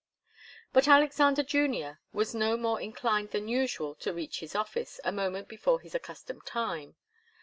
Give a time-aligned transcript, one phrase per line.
[0.73, 5.47] But Alexander Junior was no more inclined than usual to reach his office a moment
[5.47, 6.95] before his accustomed time.